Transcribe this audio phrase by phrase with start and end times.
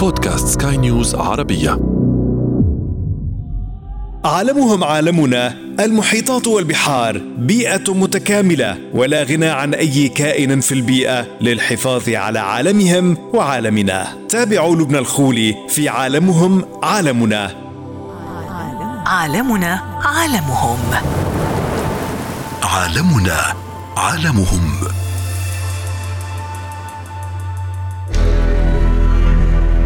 [0.00, 1.70] بودكاست سكاي نيوز عربية.
[4.24, 12.38] عالمهم عالمنا المحيطات والبحار بيئة متكاملة ولا غنى عن أي كائن في البيئة للحفاظ على
[12.38, 14.06] عالمهم وعالمنا.
[14.28, 17.50] تابعوا لبنى الخولي في عالمهم عالمنا.
[19.06, 20.78] عالمنا عالمهم.
[22.62, 23.54] عالمنا
[23.96, 24.72] عالمهم.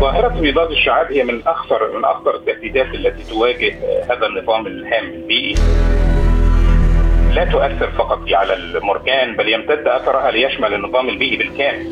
[0.05, 3.75] ظاهرة بيضاد الشعاب هي من أخطر من أخطر التهديدات التي تواجه
[4.11, 5.55] هذا النظام الهام البيئي.
[7.35, 11.87] لا تؤثر فقط على المرجان بل يمتد أثرها ليشمل النظام البيئي بالكامل.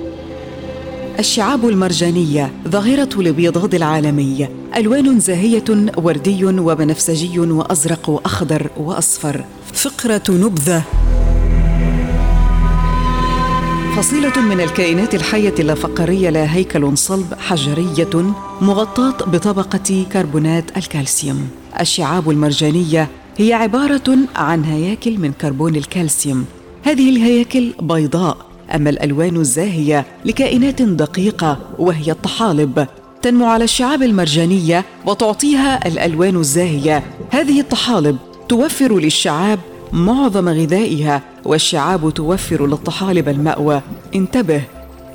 [1.18, 5.64] الشعاب المرجانية ظاهرة البيضاد العالمي ألوان زاهية
[5.96, 9.44] وردي وبنفسجي وأزرق وأخضر وأصفر
[9.74, 10.82] فقرة نبذة
[13.96, 21.48] فصيلة من الكائنات الحية اللافقارية لها هيكل صلب حجرية مغطاة بطبقة كربونات الكالسيوم.
[21.80, 26.44] الشعاب المرجانية هي عبارة عن هياكل من كربون الكالسيوم.
[26.82, 28.36] هذه الهياكل بيضاء،
[28.74, 32.86] أما الألوان الزاهية لكائنات دقيقة وهي الطحالب.
[33.22, 37.02] تنمو على الشعاب المرجانية وتعطيها الألوان الزاهية.
[37.30, 38.16] هذه الطحالب
[38.48, 39.58] توفر للشعاب
[39.92, 43.80] معظم غذائها والشعاب توفر للطحالب المأوى.
[44.14, 44.62] انتبه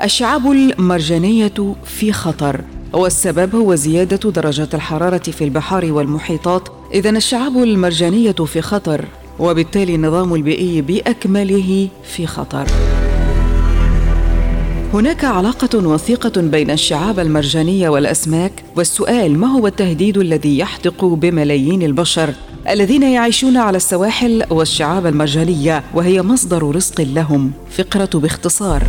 [0.04, 2.62] الشعاب المرجانية في خطر
[2.94, 6.70] والسبب هو زيادة درجات الحرارة في البحار والمحيطات.
[6.94, 9.06] إذا الشعاب المرجانية في خطر
[9.40, 12.68] وبالتالي النظام البيئي بأكمله في خطر.
[14.94, 18.52] هناك علاقة وثيقة بين الشعاب المرجانية والأسماك.
[18.76, 22.34] والسؤال ما هو التهديد الذي يحدق بملايين البشر؟
[22.70, 27.52] الذين يعيشون على السواحل والشعاب المرجانية وهي مصدر رزق لهم.
[27.72, 28.84] فقرة باختصار.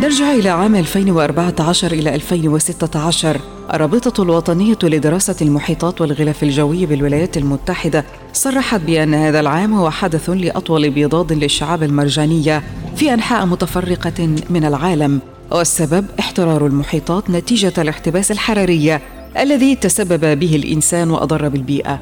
[0.00, 3.40] نرجع إلى عام 2014 إلى 2016
[3.74, 10.90] الرابطة الوطنية لدراسة المحيطات والغلاف الجوي بالولايات المتحدة صرحت بأن هذا العام هو حدث لأطول
[10.90, 12.62] بيضاد للشعاب المرجانية
[12.96, 15.20] في أنحاء متفرقة من العالم.
[15.50, 19.00] والسبب احترار المحيطات نتيجة الاحتباس الحراري
[19.38, 21.98] الذي تسبب به الإنسان وأضر بالبيئة.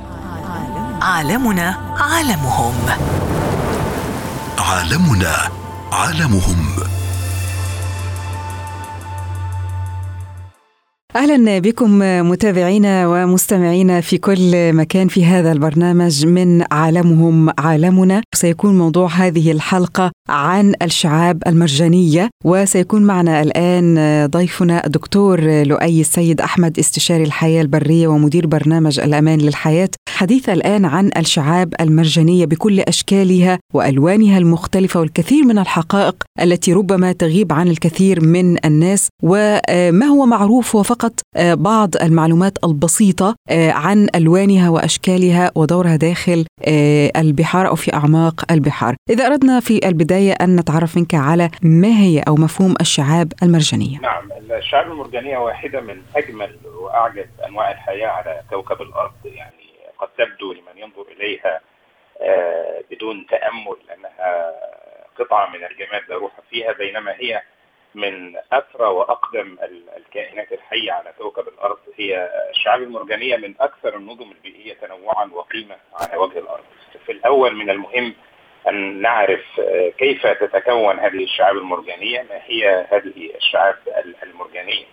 [1.02, 2.74] عالمنا عالمهم.
[4.58, 5.34] عالمنا
[5.92, 6.91] عالمهم.
[11.16, 11.98] أهلا بكم
[12.30, 18.22] متابعينا ومستمعينا في كل مكان في هذا البرنامج من عالمهم عالمنا.
[18.34, 26.78] سيكون موضوع هذه الحلقة عن الشعاب المرجانية وسيكون معنا الآن ضيفنا الدكتور لؤي السيد أحمد
[26.78, 29.88] استشاري الحياة البرية ومدير برنامج الأمان للحياة.
[30.08, 37.52] حديث الآن عن الشعاب المرجانية بكل أشكالها وألوانها المختلفة والكثير من الحقائق التي ربما تغيب
[37.52, 41.12] عن الكثير من الناس وما هو معروف وفقط فقط
[41.58, 46.46] بعض المعلومات البسيطة عن ألوانها وأشكالها ودورها داخل
[47.16, 48.94] البحار أو في أعماق البحار.
[49.10, 53.98] إذا أردنا في البداية أن نتعرف منك على ما هي أو مفهوم الشعاب المرجانية.
[54.00, 59.66] نعم الشعاب المرجانية واحدة من أجمل وأعجب أنواع الحياة على كوكب الأرض يعني
[59.98, 61.60] قد تبدو لمن ينظر إليها
[62.90, 64.52] بدون تأمل أنها
[65.18, 67.42] قطعة من الجماد لا روح فيها بينما هي
[67.94, 69.56] من اثرى وأقدم
[69.96, 76.16] الكائنات الحية على كوكب الأرض هي الشعاب المرجانية من أكثر النظم البيئيه تنوعا وقيمة على
[76.16, 76.64] وجه الأرض.
[77.06, 78.14] في الأول من المهم
[78.68, 79.60] أن نعرف
[79.98, 83.76] كيف تتكون هذه الشعاب المرجانية، ما هي هذه الشعاب
[84.22, 84.84] المرجانية.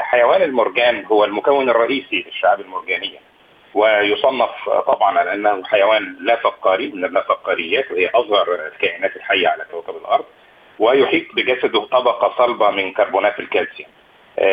[0.00, 3.18] حيوان المرجان هو المكون الرئيسي للشعاب المرجانية.
[3.74, 9.96] ويصنف طبعا على أنه حيوان لا فقاري من اللافقاريات وهي أصغر الكائنات الحية على كوكب
[9.96, 10.24] الأرض.
[10.78, 13.88] ويحيط بجسده طبقة صلبة من كربونات الكالسيوم.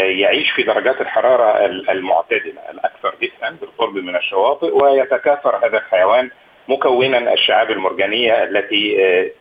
[0.01, 6.29] يعيش في درجات الحرارة المعتدلة الأكثر دفئا بالقرب من الشواطئ ويتكاثر هذا الحيوان
[6.67, 8.97] مكونا الشعاب المرجانية التي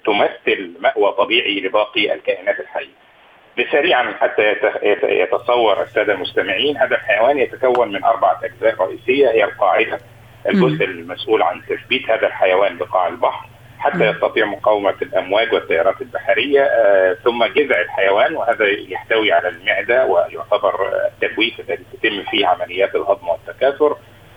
[0.06, 3.02] تمثل مأوى طبيعي لباقي الكائنات الحية.
[3.58, 4.54] بسريعا حتى
[5.02, 9.98] يتصور السادة المستمعين هذا الحيوان يتكون من أربعة أجزاء رئيسية هي القاعدة
[10.48, 13.46] الجزء المسؤول عن تثبيت هذا الحيوان بقاع البحر.
[13.82, 20.92] حتى يستطيع مقاومة الأمواج والتيارات البحرية آه ثم جذع الحيوان وهذا يحتوي على المعدة ويعتبر
[21.06, 23.96] التجويف الذي تتم فيه عمليات الهضم والتكاثر.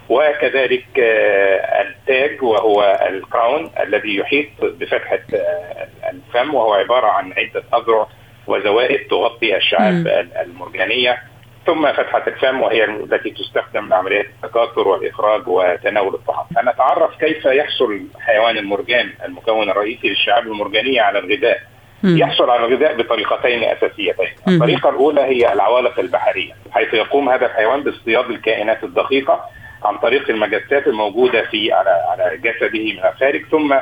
[0.09, 8.07] وكذلك آه التاج وهو الكراون الذي يحيط بفتحة آه الفم وهو عبارة عن عدة أذرع
[8.47, 10.07] وزوائد تغطي الشعاب
[10.41, 11.23] المرجانية.
[11.65, 16.45] ثم فتحة الفم وهي التي تستخدم لعمليات التكاثر والإخراج وتناول الطعام.
[16.55, 21.61] فنتعرف كيف يحصل حيوان المرجان المكون الرئيسي للشعاب المرجانية على الغذاء.
[22.03, 28.29] يحصل على الغذاء بطريقتين أساسيتين، الطريقة الأولى هي العوالق البحرية، حيث يقوم هذا الحيوان باصطياد
[28.29, 29.45] الكائنات الدقيقة
[29.83, 33.75] عن طريق المجسات الموجودة في على على جسده من الخارج ثم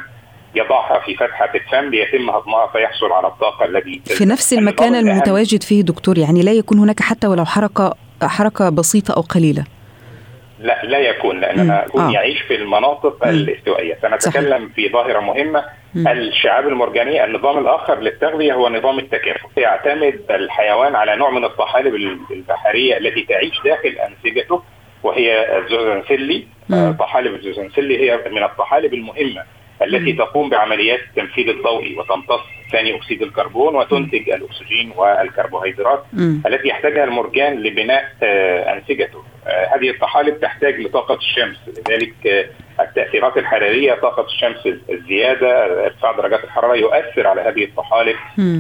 [0.56, 5.82] يضعها في فتحة الفم ليتم هضمها فيحصل على الطاقة الذي في نفس المكان المتواجد فيه
[5.82, 9.64] دكتور يعني لا يكون هناك حتى ولو حركة حركة بسيطة أو قليلة؟
[10.60, 12.12] لا لا يكون لأننا يكون آه.
[12.12, 13.98] يعيش في المناطق الاستوائية.
[14.02, 15.64] سنتكلم في ظاهرة مهمة.
[15.96, 16.08] مم.
[16.08, 21.96] الشعاب المرجانية النظام الآخر للتغذية هو نظام التكافؤ يعتمد الحيوان على نوع من الطحالب
[22.32, 24.64] البحرية التي تعيش داخل أنسجته
[25.04, 26.48] وهي الزوزنسلي
[27.00, 29.44] طحالب الزوزنسلي هي من الطحالب المهمة.
[29.84, 32.42] التي تقوم بعمليات التنفيذ الضوئي وتمتص
[32.72, 36.04] ثاني أكسيد الكربون وتنتج الأكسجين والكربوهيدرات
[36.48, 39.24] التي يحتاجها المرجان لبناء آه، أنسجته.
[39.48, 42.46] آه، هذه الطحالب تحتاج لطاقة الشمس لذلك آه،
[42.84, 48.16] التأثيرات الحرارية طاقة الشمس الزيادة ارتفاع درجات الحرارة يؤثر على هذه الطحالب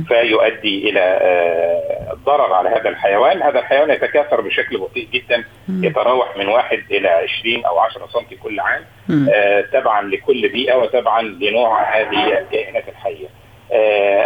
[0.07, 1.19] فيؤدي إلى
[2.13, 3.41] الضرر على هذا الحيوان.
[3.43, 8.59] هذا الحيوان يتكاثر بشكل بطيء جدا يتراوح من واحد إلى 20 أو 10 سم كل
[8.59, 8.81] عام
[9.71, 13.27] تبعا لكل بيئة وتبعا لنوع هذه الكائنات الحية.
[13.27, 13.42] آه،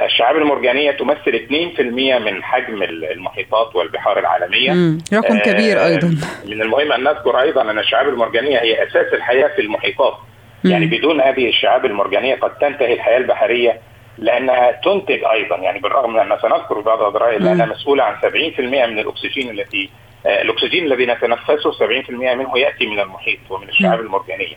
[0.06, 1.48] الشعاب المرجانية تمثل
[1.78, 1.82] 2%
[2.20, 4.98] من حجم المحيطات والبحار العالمية مم.
[5.14, 6.08] رقم كبير آه، أيضا
[6.46, 10.14] من المهم أن نذكر أيضا أن الشعاب المرجانية هي أساس الحياة في المحيطات
[10.64, 10.72] مم.
[10.72, 13.80] يعني بدون هذه الشعاب المرجانية قد تنتهي الحياة البحرية
[14.18, 19.00] لأنها تنتج أيضا يعني بالرغم من أن سنذكر بعض اضرارها لانها مسؤولة عن 70% من
[19.00, 19.90] الأكسجين التي
[20.26, 24.56] آه، الأكسجين الذي نتنفسه 70% منه يأتي من المحيط ومن الشعاب المرجانية.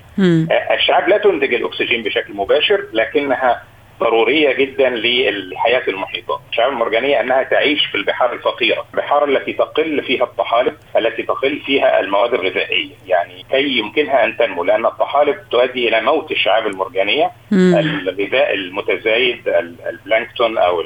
[0.74, 3.62] الشعاب لا تنتج الأكسجين بشكل مباشر لكنها
[4.00, 10.24] ضرورية جدا لحياه المحيطات، الشعاب المرجانية أنها تعيش في البحار الفقيرة، البحار التي تقل فيها
[10.24, 16.00] الطحالب، التي تقل فيها المواد الغذائية، يعني كي يمكنها أن تنمو لأن الطحالب تؤدي إلى
[16.00, 17.74] موت الشعاب المرجانية، مم.
[17.78, 19.48] الغذاء المتزايد
[19.88, 20.80] البلانكتون أو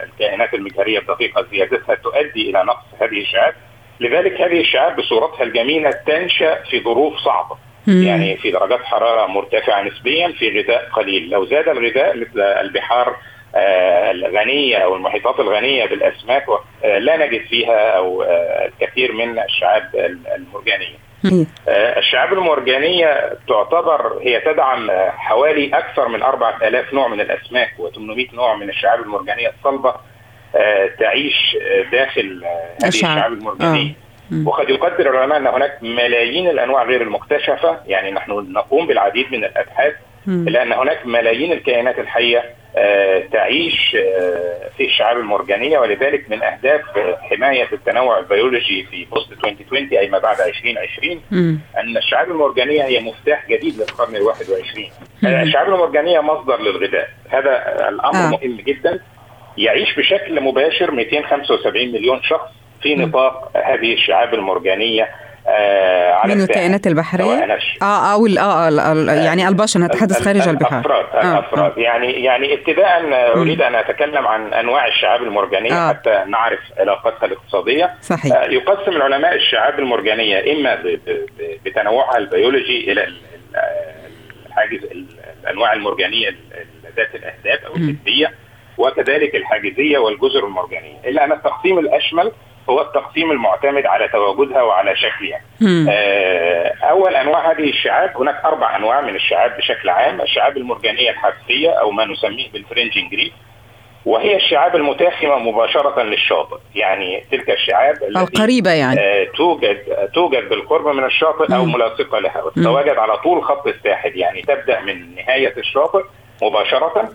[0.00, 3.54] الكائنات المجهرية الدقيقة زيادتها تؤدي إلى نقص هذه الشعاب،
[4.00, 7.56] لذلك هذه الشعاب بصورتها الجميلة تنشأ في ظروف صعبة.
[7.88, 11.30] يعني في درجات حرارة مرتفعة نسبيا في غذاء قليل.
[11.30, 13.16] لو زاد الغذاء مثل البحار
[13.54, 16.44] آه، الغنية أو المحيطات الغنية بالأسماك
[16.84, 19.90] آه، لا نجد فيها أو آه، الكثير من الشعاب
[20.36, 21.08] المرجانية.
[21.98, 28.68] الشعاب المرجانية تعتبر هي تدعم حوالي أكثر من 4000 نوع من الأسماك و800 نوع من
[28.68, 29.94] الشعاب المرجانية الصلبة
[30.98, 31.56] تعيش
[31.92, 32.44] داخل
[32.82, 33.94] هذه الشعاب المرجانية.
[34.32, 34.48] آه.
[34.48, 39.92] وقد يقدر العلماء أن هناك ملايين الأنواع غير المكتشفة يعني نحن نقوم بالعديد من الأبحاث
[40.28, 42.44] الا ان هناك ملايين الكائنات الحية
[42.76, 46.80] آه تعيش آه في الشعاب المرجانية ولذلك من أهداف
[47.30, 51.22] حماية التنوع البيولوجي في post 2020 أي ما بعد 2020
[51.78, 54.84] أن الشعاب المرجانية هي مفتاح جديد للقرن ال 21
[55.42, 57.08] الشعاب المرجانية مصدر للغذاء.
[57.28, 58.30] هذا الأمر آه.
[58.30, 59.00] مهم جدا.
[59.58, 62.50] يعيش بشكل مباشر 275 مليون شخص.
[62.82, 65.08] في نطاق هذه الشعاب المرجانية
[65.48, 71.06] آه على من الكائنات البحرية؟ آه أو آه, آه يعني البشر نتحدث خارج البحار الأفراد
[71.14, 71.72] آه الأفراد.
[71.78, 71.80] آه.
[71.80, 73.02] يعني يعني ابتداء
[73.36, 75.88] أريد أن أتكلم عن أنواع الشعاب المرجانية آه.
[75.88, 77.94] حتى نعرف علاقتها الاقتصادية.
[78.02, 78.36] صحيح.
[78.36, 80.78] آه يقسم العلماء الشعاب المرجانية إما
[81.64, 83.06] بتنوعها البيولوجي إلى
[84.46, 84.80] الحاجز
[85.42, 86.36] الأنواع المرجانية
[86.96, 88.32] ذات الأهداب أو النسبيه
[88.78, 90.98] وكذلك الحاجزية والجزر المرجانية.
[91.06, 92.32] إلا أن التقسيم الأشمل
[92.70, 95.40] هو التقسيم المعتمد على تواجدها وعلى شكلها.
[95.90, 101.70] آه أول أنواع هذه الشعاب هناك أربع أنواع من الشعاب بشكل عام، الشعاب المرجانية الحبسيه
[101.70, 103.32] أو ما نسميه بال fringing reef
[104.06, 109.00] وهي الشعاب المتاخمة مباشرة للشاطئ، يعني تلك الشعاب القريبه يعني.
[109.00, 109.78] آه توجد
[110.14, 112.42] توجد بالقرب من الشاطئ أو ملاصقة لها.
[112.42, 114.16] وتتواجد على طول خط الساحل.
[114.16, 116.02] يعني تبدأ من نهاية الشاطئ
[116.42, 117.10] مباشرة.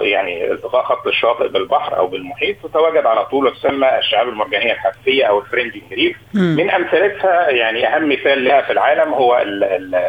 [0.00, 5.40] يعني التقاء خط الشاطئ بالبحر أو بالمحيط تتواجد على طول وتسمى الشعاب المرجانية الحثية أو
[5.40, 9.42] الفرنجنج ريف من أمثلتها يعني أهم مثال لها في العالم هو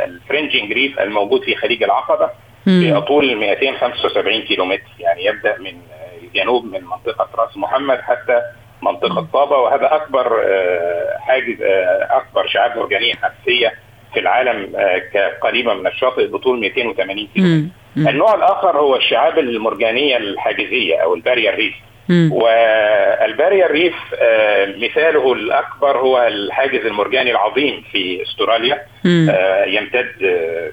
[0.05, 2.29] الفرنجنج ريف الموجود في خليج العقبة.
[2.65, 5.73] في طول 275 كيلومتر يعني يبدأ من
[6.35, 8.41] جنوب من منطقة راس محمد حتى
[8.81, 13.73] منطقة طابة وهذا أكبر آه، حاجز آه، أكبر شعاب مرجانية حثية
[14.13, 17.67] في العالم آه، كقريبة من الشاطئ بطول 280 كيلو
[17.97, 21.73] النوع الآخر هو الشعاب المرجانية الحاجزية أو البارير ريف.
[22.31, 28.81] والبارير ريف آه، مثاله الأكبر هو الحاجز المرجاني العظيم في أستراليا.
[29.05, 30.11] آه، يمتد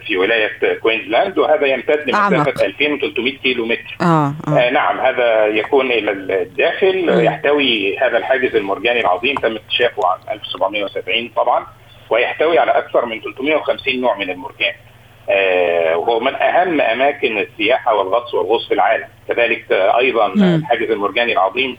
[0.06, 4.70] في ولاية كوينزلاند وهذا يمتد لمسافه 2300 كيلو متر آه آه.
[4.70, 11.66] نعم هذا يكون إلى الداخل يحتوي هذا الحاجز المرجاني العظيم تم اكتشافه عام 1770 طبعا
[12.10, 14.72] ويحتوي على أكثر من 350 نوع من المرجان.
[15.96, 21.78] وهو من أهم أماكن السياحة والغطس والغوص في العالم كذلك أيضا الحاجز المرجاني العظيم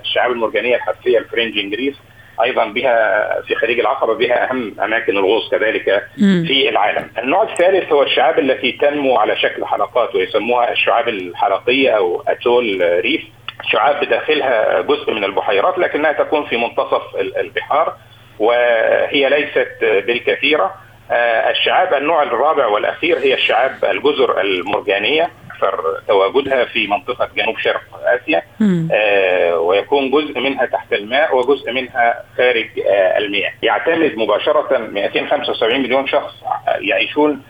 [0.00, 1.96] الشعاب المرجانية الحرفية الفرنجنج ريف
[2.42, 7.10] أيضا بها في خليج العقبة بها أهم أماكن الغوص كذلك في العالم.
[7.18, 13.22] النوع الثالث هو الشعاب التي تنمو على شكل حلقات ويسموها الشعاب الحلقية أو أتول ريف.
[13.72, 17.96] شعاب بداخلها جزء من البحيرات لكنها تكون في منتصف البحار
[18.38, 20.74] وهي ليست بالكثيرة.
[21.10, 28.42] الشعاب النوع الرابع والأخير هي الشعاب الجزر المرجانية أكثر تواجدها في منطقة جنوب شرق آسيا
[28.92, 33.52] آه ويكون جزء منها تحت الماء وجزء منها خارج آه المياه.
[33.62, 36.34] يعتمد مباشرة 275 مليون شخص
[36.80, 37.42] يعيشون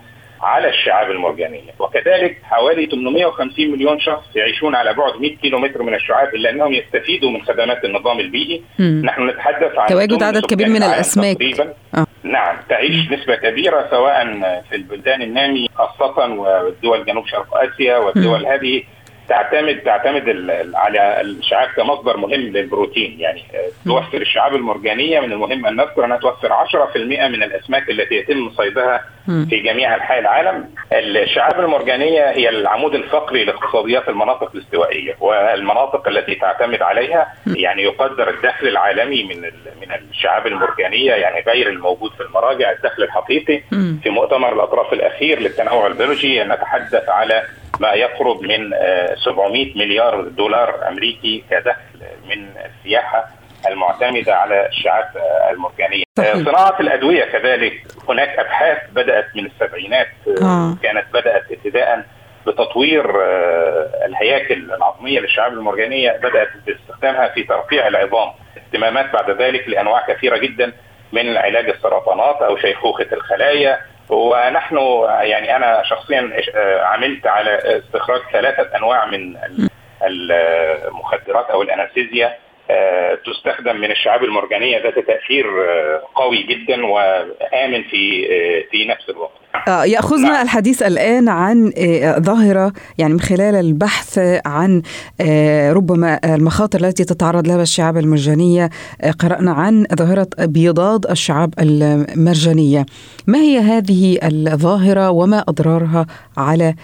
[0.42, 1.72] على الشعاب المرجانية.
[1.78, 6.72] وكذلك حوالي 850 مليون شخص يعيشون على بعد 100 كيلو متر من الشعاب الا انهم
[6.72, 8.62] يستفيدوا من خدمات النظام البيئي.
[8.78, 9.02] مم.
[9.04, 11.36] نحن نتحدث عن تواجد عدد كبير من الأسماك.
[11.36, 11.74] تقريبا.
[11.94, 12.06] آه.
[12.24, 14.24] نعم تعيش نسبة كبيرة سواء
[14.68, 18.46] في البلدان النامية خاصة والدول جنوب شرق آسيا والدول.
[18.46, 18.82] هذه
[19.28, 20.22] تعتمد تعتمد
[20.74, 23.20] على الشعاب كمصدر مهم للبروتين.
[23.20, 23.42] يعني
[23.84, 26.96] توفر الشعاب المرجانية من المهم أن نذكر أنها توفر 10%
[27.28, 30.70] من الأسماك التي يتم صيدها في جميع أنحاء العالم.
[30.92, 38.68] الشعاب المرجانية هي العمود الفقري لاقتصاديات المناطق الاستوائية والمناطق التي تعتمد عليها يعني يقدر الدخل
[38.68, 39.40] العالمي من
[39.80, 43.62] من الشعاب المرجانية يعني غير الموجود في المراجع الدخل الحقيقي
[44.02, 47.42] في مؤتمر الأطراف الأخير للتنوع البيولوجي نتحدث على
[47.80, 48.70] ما يقرب من
[49.24, 53.24] 700 مليار دولار أمريكي كدخل من السياحة
[53.70, 55.06] المعتمدة على الشعاب
[55.50, 56.04] المرجانية.
[56.18, 56.34] صحيح.
[56.34, 57.72] صناعة الأدوية كذلك
[58.08, 60.08] هناك أبحاث بدأت من السبعينات
[60.42, 60.76] آه.
[60.82, 62.04] كانت بدأت ابتداء
[62.46, 63.04] بتطوير
[64.06, 70.72] الهياكل العظمية للشعاب المرجانية بدأت باستخدامها في ترقيع العظام اهتمامات بعد ذلك لأنواع كثيرة جدا
[71.12, 74.76] من علاج السرطانات أو شيخوخة الخلايا ونحن
[75.20, 76.32] يعني أنا شخصيا
[76.82, 79.36] عملت على استخراج ثلاثة أنواع من
[80.02, 82.36] المخدرات أو الأنستيزيا
[83.26, 85.46] تستخدم من الشعاب المرجانية ذات تأثير
[86.14, 88.26] قوي جدا وآمن في
[88.70, 89.43] في نفس الوقت.
[89.68, 90.42] يأخذنا نعم.
[90.42, 91.72] الحديث الآن عن
[92.18, 94.82] ظاهرة يعني من خلال البحث عن
[95.70, 98.70] ربما المخاطر التي تتعرض لها الشعاب المرجانية
[99.18, 102.86] قرأنا عن ظاهرة بيضاد الشعاب المرجانية.
[103.26, 106.06] ما هي هذه الظاهرة وما أضرارها
[106.36, 106.74] على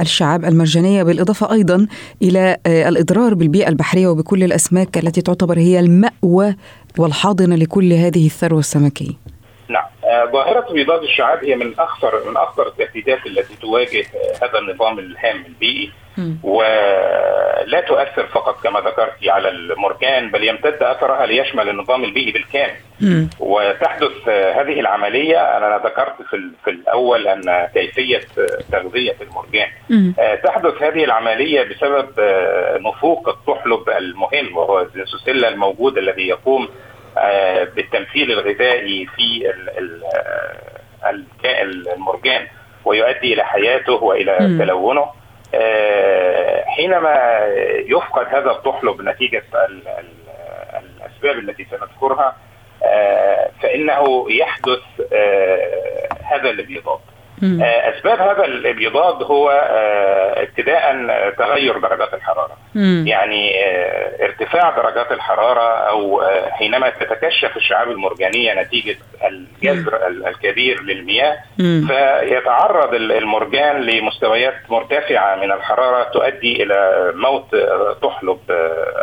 [0.00, 1.86] الشعاب المرجانية بالإضافة أيضا
[2.22, 6.56] إلى الإضرار بالبيئة البحرية وبكل الأسماك التي تعتبر هي المأوى
[6.98, 9.31] والحاضنة لكل هذه الثروة السمكية.
[10.32, 14.04] ظاهرة بيضاد الشعاب هي من أخطر من أخطر التهديدات التي تواجه
[14.42, 15.92] هذا النظام الهام البيئي.
[16.42, 22.76] ولا تؤثر فقط كما ذكرت على المرجان بل يمتد أثرها ليشمل النظام البيئي بالكامل.
[23.40, 28.20] وتحدث هذه العملية أنا ذكرت في, في الأول أن كيفية
[28.72, 29.68] تغذية المرجان.
[30.44, 32.08] تحدث هذه العملية بسبب
[32.86, 36.68] نفوق الطحلب المهم وهو الزنسوسيلا الموجود الذي يقوم
[37.76, 39.52] بالتمثيل الغذائي في
[41.10, 42.46] الكائن المرجان
[42.84, 44.58] ويؤدي إلى حياته وإلى م.
[44.58, 45.06] تلونه
[46.66, 47.46] حينما
[47.86, 49.42] يفقد هذا الطحلب نتيجة
[51.00, 52.36] الأسباب التي سنذكرها
[53.62, 54.80] فإنه يحدث
[56.24, 57.00] هذا الابيضاد
[57.44, 59.50] أسباب هذا الابيضاد هو
[60.36, 60.92] ابتداء
[61.38, 63.04] تغير درجات الحرارة مم.
[63.06, 63.52] يعني
[64.22, 71.88] ارتفاع درجات الحرارة أو حينما تتكشف الشعاب المرجانية نتيجة الجذر الكبير للمياه مم.
[71.88, 77.56] فيتعرض المرجان لمستويات مرتفعة من الحرارة تؤدي إلى موت
[78.02, 78.38] تحلب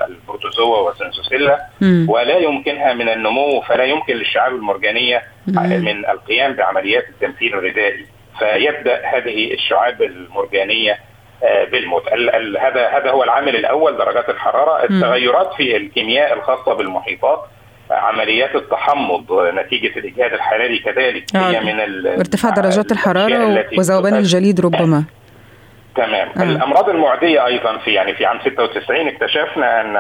[0.07, 1.59] البروتوزوا والسنسوسيلا
[2.07, 5.23] ولا يمكنها من النمو فلا يمكن للشعاب المرجانية.
[5.47, 8.05] من القيام بعمليات التمثيل الغذائي
[8.39, 10.99] فيبدأ هذه الشعاب المرجانية
[11.71, 12.03] بالموت.
[12.59, 14.83] هذا هذا هو العامل الأول درجات الحرارة.
[14.83, 17.39] التغيرات في الكيمياء الخاصة بالمحيطات
[17.91, 21.35] عمليات التحمض نتيجة الإجهاد الحراري كذلك.
[21.35, 21.39] آه.
[21.39, 25.03] هي من ارتفاع درجات الحرارة وذوبان الجليد ربما.
[25.95, 26.29] تمام.
[26.37, 26.43] آه.
[26.43, 29.97] الأمراض المعدية أيضا في يعني في عام 96 اكتشفنا أن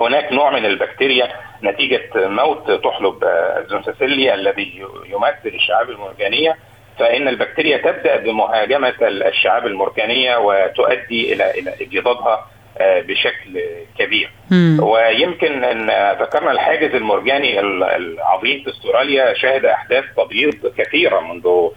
[0.00, 1.28] هناك نوع من البكتيريا
[1.64, 3.24] نتيجة موت تحلب
[3.64, 6.56] الزنسسيليا الذي يمثل الشعاب المرجانية.
[6.98, 12.46] فإن البكتيريا تبدأ بمهاجمة الشعاب المرجانية وتؤدي إلى إلى ابيضادها
[12.80, 13.60] بشكل
[13.98, 14.78] كبير مم.
[14.82, 15.90] ويمكن أن
[16.22, 21.68] ذكرنا الحاجز المرجاني العظيم في أستراليا شهد أحداث تبييض كثيرة منذ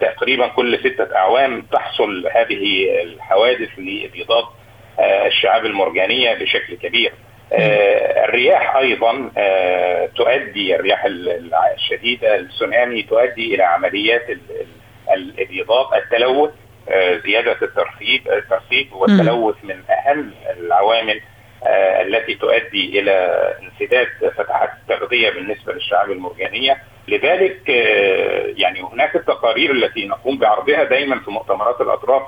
[0.00, 4.44] تقريبا كل ستة أعوام تحصل هذه الحوادث لابيضاد
[5.26, 7.33] الشعاب المرجانية بشكل كبير آه
[8.24, 11.06] الرياح أيضا آه تؤدي الرياح
[11.74, 14.26] الشديدة السونامي تؤدي إلى عمليات
[15.14, 16.50] الابيضات التلوث
[17.24, 20.30] زيادة الترسيب الترسيب والتلوث من أهم
[20.60, 21.20] العوامل
[22.06, 23.12] التي تؤدي إلى
[23.62, 26.76] انسداد فتحات التغذية بالنسبة للشعاب المرجانية.
[27.08, 27.68] لذلك
[28.58, 32.22] يعني هناك التقارير التي نقوم بعرضها دايما في مؤتمرات الأطراف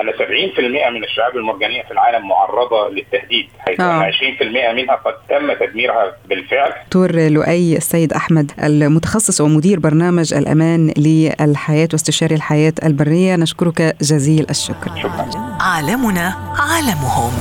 [0.00, 4.10] ان 70% من الشعاب المرجانية في العالم معرضة للتهديد حيث آه.
[4.10, 6.72] 20% منها قد تم تدميرها بالفعل.
[6.84, 14.90] دكتور لؤي السيد أحمد المتخصص ومدير برنامج الأمان للحياة واستشاري الحياة البرية نشكرك جزيل الشكر.
[14.96, 15.56] شكرا.
[15.60, 17.32] عالمنا عالمهم.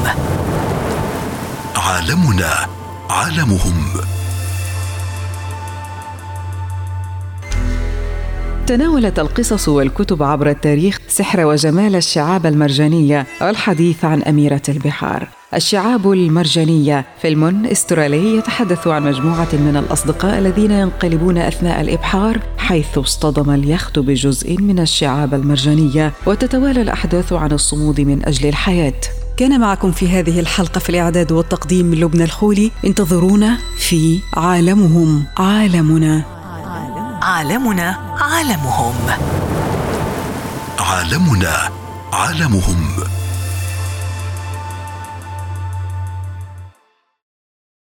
[1.75, 2.51] عالمنا
[3.09, 4.14] عالمهم.
[8.67, 15.27] تناولت القصص والكتب عبر التاريخ سحر وجمال الشعاب المرجانية والحديث عن أميرة البحار.
[15.53, 23.51] الشعاب المرجانية فيلم استرالي يتحدث عن مجموعة من الأصدقاء الذين ينقلبون أثناء الإبحار حيث اصطدم
[23.51, 29.01] اليخت بجزء من الشعاب المرجانية وتتوالى الأحداث عن الصمود من أجل الحياة.
[29.37, 36.34] كان معكم في هذه الحلقة في الإعداد والتقديم من لبنى الخولي انتظرونا في عالمهم عالمنا.
[37.25, 38.95] عالمنا عالمهم.
[40.79, 41.69] عالمنا
[42.13, 43.14] عالمهم.